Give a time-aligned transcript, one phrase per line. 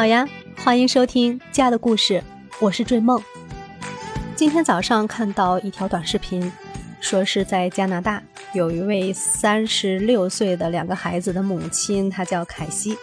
[0.00, 0.26] 好呀，
[0.56, 2.14] 欢迎收听《家的故事》，
[2.58, 3.22] 我是追梦。
[4.34, 6.50] 今天早上看到一条短视频，
[7.02, 8.22] 说是在加拿大
[8.54, 12.96] 有一位三十六岁的两个孩子的母亲，她叫凯西。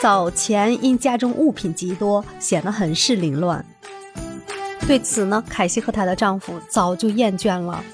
[0.00, 3.62] 早前因家中物品极多，显得很是凌乱。
[4.86, 7.84] 对此呢，凯西和她的丈夫早就厌倦了。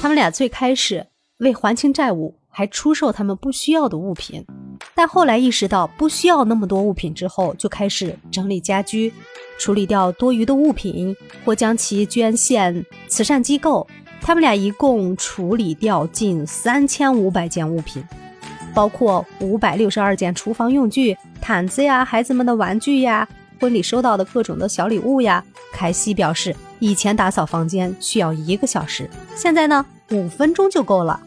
[0.00, 1.04] 他们俩最开始
[1.38, 4.46] 为还清债务，还出售他们不需要的物品。
[4.94, 9.12] 但后来意识到不需要那么多物品之后，就开始整理家居，
[9.58, 13.86] 处理掉多余的物品，或将其捐献慈善机构。
[14.20, 18.02] 他们俩一共处理掉近三千五百件物品，
[18.74, 23.28] 包括五百六十二件厨房用具、毯子呀、孩子们的玩具呀、
[23.60, 25.44] 婚礼收到的各种的小礼物呀。
[25.72, 31.20] 凯西表示，以前打扫房间需要一个小时，现在呢，五分钟就够了。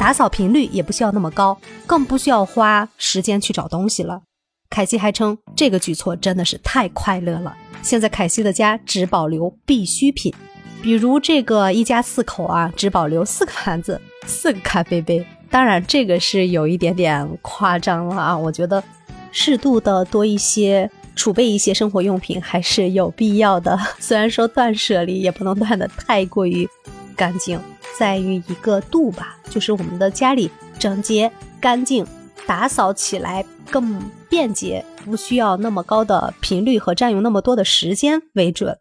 [0.00, 4.22] 打扫频率也不需要那么高，更不需要花时间去找东西了。
[4.70, 7.54] 凯西还称这个举措真的是太快乐了。
[7.82, 10.32] 现在凯西的家只保留必需品，
[10.80, 15.22] 比如这个一家四口啊，只保留四个盘子、四个咖啡杯。
[15.50, 18.38] 当然，这个是有一点点夸张了啊。
[18.38, 18.82] 我觉得
[19.30, 23.78] 适度的多一些储备一些生活用品还是有必要的。
[24.00, 26.66] 虽然说断舍离也不能断的太过于
[27.14, 27.60] 干净。
[28.00, 32.06] 在于一个度吧，就是我们的家里整洁干净，
[32.46, 38.78] 打扫起来更便捷，不需要那么高的频率和占用那么多的时间为准。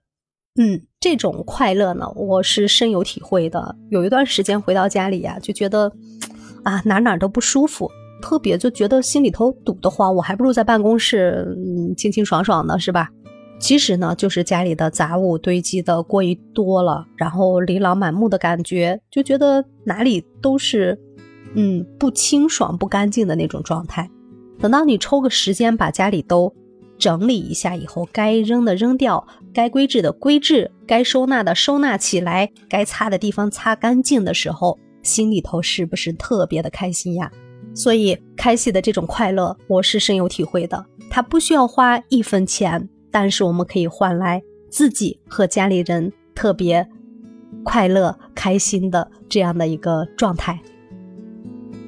[0.57, 3.75] 嗯，这种快乐呢，我是深有体会的。
[3.91, 5.91] 有一段时间回到家里呀，就觉得
[6.63, 10.15] 啊哪哪都不舒服，特别就觉得心里头堵得慌。
[10.15, 13.09] 我还不如在办公室嗯清清爽爽的，是吧？
[13.59, 20.97] 其实呢，就是家里的杂物堆积的过于多了，然后琳琅满目的感觉，就觉得哪里都是，
[21.55, 24.09] 嗯，不清爽、不干净的那种状态。
[24.59, 26.53] 等到你抽个时间把家里都
[26.97, 37.29] 整理一下以后，该扔的扔掉，该归置的归置，该收纳的收纳起来，该擦的地方擦干净的时候，心里头是不是特别的开心呀？
[37.75, 40.85] 所以开戏的这种快乐，我是深有体会的。
[41.09, 42.89] 它不需要花一分钱。
[43.11, 46.87] 但是我们可以换来自己和家里人特别
[47.63, 50.59] 快乐、开心的这样的一个状态。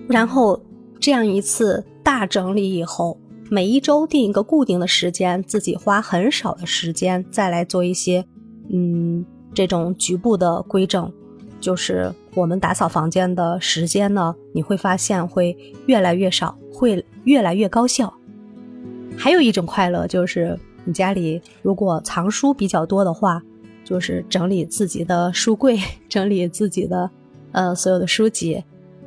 [0.08, 0.62] 然后
[1.00, 8.26] 这样一次大整理以后，每一周定一个固定的时间，自己花很少的时间再来做一些，
[8.74, 11.12] 嗯，这种局部的规整，
[11.60, 15.56] 就是我们打扫房间的时间呢，你会发现会
[15.86, 18.14] 越来越少，会越来越高效。
[19.18, 20.60] 还有一种快乐就是。
[20.86, 23.42] 你家里如果藏书比较多的话，
[23.84, 27.10] 就是整理自己的书柜， 整理自己的
[27.52, 28.64] 呃所有的书籍。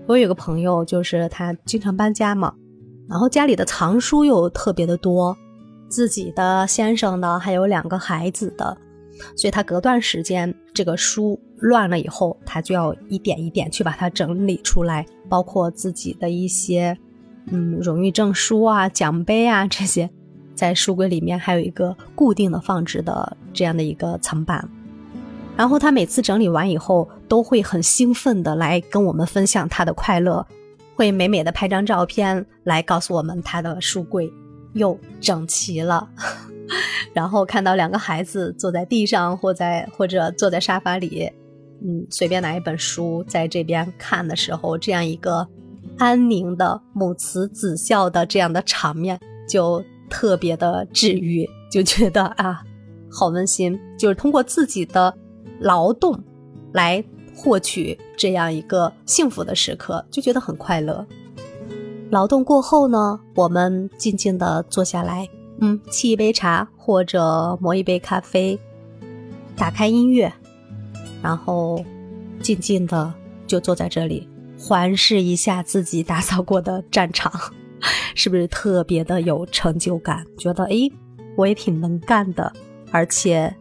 [0.06, 2.54] 我有个朋友，就是他经常搬家嘛，
[3.08, 5.36] 然后家里的藏书又特别的多，
[5.88, 8.76] 自己的、先生的，还有两个孩子的，
[9.34, 16.96] 所以他隔段时间这个书乱了以后，他就要一点一点去把它整理出来，包括自己的一些
[17.46, 20.10] 嗯荣誉证书啊、奖杯啊这些。
[20.54, 24.68] 在书柜里面还有一个固定的放置的这样的一个层板，
[25.56, 30.46] 然后他每次整理完以后都会很兴奋的来跟我们分享他的快乐，
[30.94, 34.32] 会美美的拍张照片来告诉我们他的书柜
[34.74, 36.08] 又整齐了，
[37.12, 41.30] 然后看到两个孩子坐在地上或在或者坐在沙发里，
[41.82, 45.48] 嗯，随便拿一本书在这边看的时候，这样一个
[45.98, 49.84] 安宁的母慈子孝的这样的场面就。
[50.08, 52.62] 特别的治愈，就觉得啊，
[53.10, 53.78] 好温馨。
[53.98, 55.12] 就是通过自己的
[55.60, 56.18] 劳动
[56.72, 57.02] 来
[57.34, 61.06] 获取这样一个幸福的时刻，就觉得很快乐。
[62.10, 65.28] 劳动过后呢，我们静静的坐下来，
[65.60, 68.58] 嗯，沏一杯茶或者磨一杯咖啡，
[69.56, 70.32] 打开音乐，
[71.22, 71.84] 然后
[72.40, 73.12] 静静的
[73.46, 74.28] 就坐在这里，
[74.58, 77.32] 环视一下自己打扫过的战场。
[78.14, 80.24] 是不是特别的有成就感？
[80.38, 80.90] 觉得诶，
[81.36, 82.52] 我也挺能干的，
[82.90, 83.54] 而且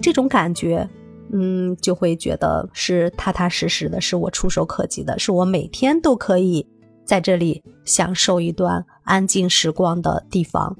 [0.00, 0.88] 这种感觉，
[1.32, 6.66] 嗯，就会觉得是踏踏实实的，是我触手可及的，是我每天都可以
[7.04, 10.76] 在这里享受一段安静时光的地方，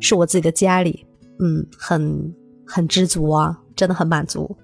[0.00, 1.06] 是我自己的家里，
[1.38, 2.34] 嗯，很
[2.66, 4.56] 很知足啊，真的很满足。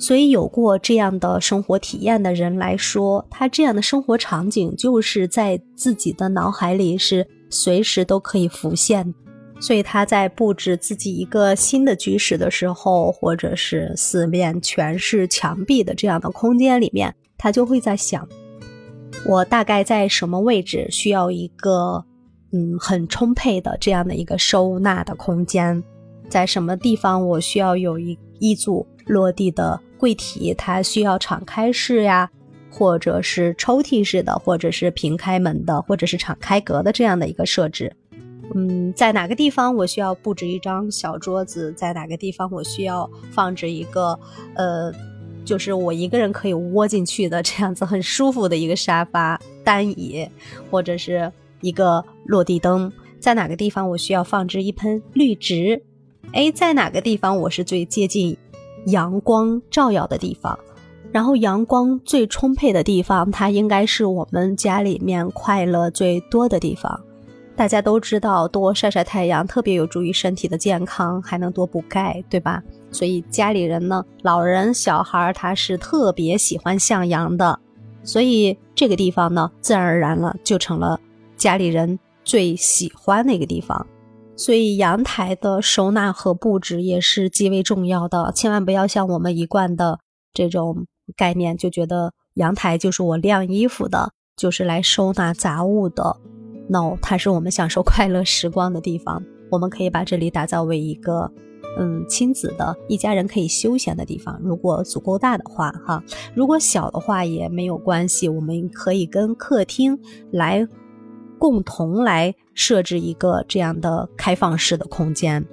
[0.00, 9.14] 所以，有过这样的生活体验的人来说，他这样的生活场景就是在自己的脑海里是随时都可以浮现。
[9.60, 18.26] 所以，他在布置自己一个新的居室的时候，或者是四面全是墙壁的这样的空间里面，他就会在想：
[19.26, 22.02] 我大概在什么位置需要一个
[22.52, 25.84] 嗯很充沛的这样的一个收纳的空间。
[26.30, 32.30] 在什么地方我需要有一一组落地的柜体，它需要敞开式呀，
[32.70, 37.94] 或者是抽屉式的，或者是平开门的，或者是敞开格的这样的一个设置。
[38.54, 41.70] 嗯，在哪个地方我需要布置一张小桌子？
[41.74, 44.18] 在哪个地方我需要放置一个
[44.54, 44.90] 呃，
[45.44, 50.26] 就是我一个人可以窝进去的这样子很舒服的一个沙发、单椅，
[50.70, 51.30] 或者是
[51.60, 52.90] 一个落地灯？
[53.20, 55.82] 在哪个地方我需要放置一盆绿植？
[56.32, 58.36] 哎，在哪个地方我是最接近
[58.86, 60.58] 阳光照耀的地方？
[61.12, 67.00] 然后阳光最充沛的地方，它应该是我们家里面快乐最多的地方。
[67.56, 72.62] 大家都知道，多晒晒太阳特别有助于身体的健康，还能多补钙，对吧？
[72.90, 77.58] 所以家里人呢，老人、小孩他是特别喜欢向阳的，
[78.02, 80.98] 所以这个地方呢，自然而然了就成了
[81.36, 83.86] 家里人最喜欢的一个地方。
[84.40, 89.98] 所以阳台的收纳和布置也是极为重要的，千万不要像我们一贯的
[90.32, 96.16] 这种概念，就觉得阳台就是我晾衣服的，就是来收纳杂物的。
[96.70, 99.22] no，它是我们享受快乐时光的地方。
[99.50, 101.30] 我们可以把这里打造为一个，
[101.78, 104.40] 嗯，亲子的一家人可以休闲的地方。
[104.42, 106.02] 如果足够大的话，哈，
[106.34, 108.26] 如果小的话也没有关系。
[108.26, 109.98] 我们可以跟客厅
[110.32, 110.66] 来
[111.40, 115.44] 共同来设置一个这样的开放式的空间。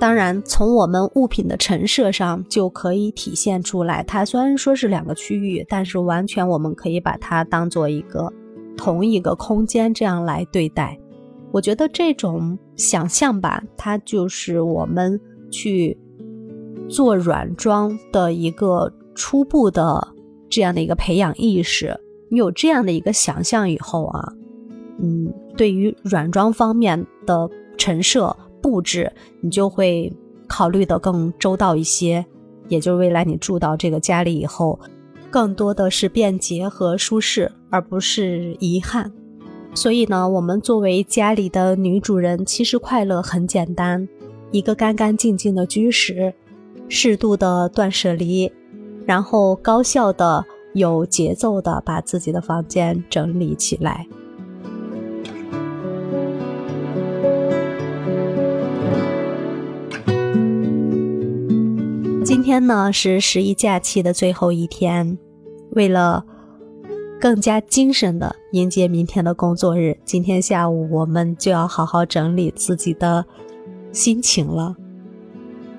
[0.00, 4.02] 当然，从我们物品的陈设上就可以体现出来。
[4.02, 8.32] 它虽然说是两个区域，但是完全我们可以把它当做一个。
[8.74, 10.98] 同一个空间这样来对待，
[11.52, 15.20] 我觉得这种想象吧，它就是我们
[15.52, 15.96] 去
[16.88, 20.08] 做软装的一个初步的
[20.48, 21.94] 这样的一个培养意识。
[22.30, 24.32] 你有这样的一个想象以后啊，
[25.02, 29.12] 嗯，对于软装方面的陈设布置，
[29.42, 30.10] 你就会
[30.48, 32.24] 考虑的更周到一些。
[32.68, 34.78] 也就是未来你住到这个家里以后。
[35.30, 39.10] 更多的是便捷和舒适，而不是遗憾。
[39.74, 44.06] 所以呢，我们作为家里的女主人，其实快乐很简单：
[44.50, 46.34] 一个干干净净的居室，
[46.86, 48.52] 适度的断舍离，
[49.06, 50.44] 然后高效的、
[50.74, 54.06] 有节奏的把自己的房间整理起来。
[62.52, 65.16] 天呢是十一假期的最后一天，
[65.70, 66.22] 为了
[67.18, 73.24] 更加精神的迎接明天的工作日，今天下午我们就要好好整理自己的
[73.90, 74.76] 心情了。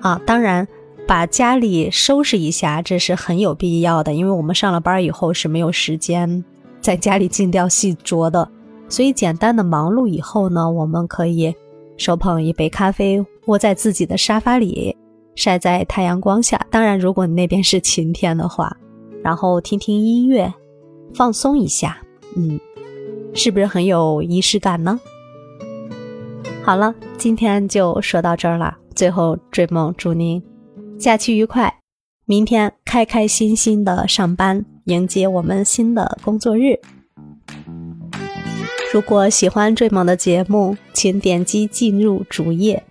[0.00, 0.66] 啊，当然
[1.06, 6.44] 把家里收拾一下，这是很有必要的，因为我们上了班以后是没有时间
[6.80, 8.50] 在家里精雕细琢的，
[8.88, 11.54] 所以简单的忙碌以后呢，我们可以
[11.96, 14.96] 手捧一杯咖啡，窝在自己的沙发里。
[15.34, 18.76] 晒在太阳光下，当然，如果你那边是晴天的话，
[19.22, 20.52] 然后听听音乐，
[21.14, 21.98] 放松一下，
[22.36, 22.60] 嗯，
[23.34, 25.00] 是不是很有仪式感呢？
[26.62, 28.76] 好了，今天就说到这儿了。
[28.94, 30.42] 最后，追梦祝您
[30.98, 31.80] 假期愉快，
[32.26, 36.78] 明天开开心心的上班，迎接我们新的工作日。
[38.92, 42.82] 如果喜欢追梦的节目，请点击进入主页，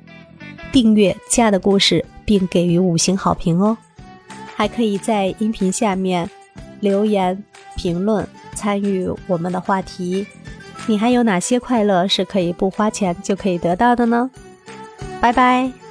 [0.73, 2.05] 订阅《家的故事》。
[2.25, 3.77] 并给予五星好评哦，
[4.55, 6.29] 还可以在音频下面
[6.79, 7.43] 留言
[7.75, 10.25] 评论，参与我们的话题。
[10.85, 14.29] 你还有哪些快乐是可以不花钱就可以得到的呢？
[15.21, 15.82] 拜拜。